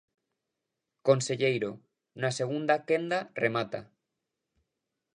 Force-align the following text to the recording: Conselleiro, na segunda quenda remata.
Conselleiro, 1.07 1.71
na 2.21 2.29
segunda 2.39 2.75
quenda 2.87 3.19
remata. 3.43 3.79